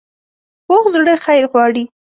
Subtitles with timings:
[0.67, 1.83] پوخ زړه خیر غواړي